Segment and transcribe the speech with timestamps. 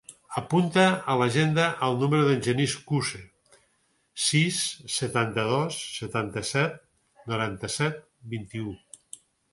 [0.39, 3.21] Apunta a l'agenda el número del Genís Couce:
[4.29, 4.63] sis,
[4.95, 6.81] setanta-dos, setanta-set,
[7.35, 8.01] noranta-set,
[8.35, 8.75] vint-i-u.